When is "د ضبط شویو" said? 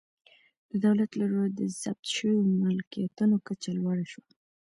1.59-2.41